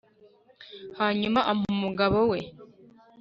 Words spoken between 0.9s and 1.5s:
hanyuma